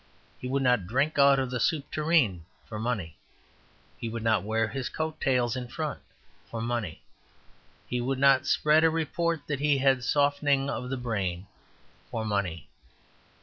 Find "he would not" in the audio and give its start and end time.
0.39-0.87, 3.99-4.41, 7.87-8.47